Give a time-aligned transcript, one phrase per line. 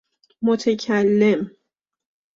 [0.41, 1.51] متکلم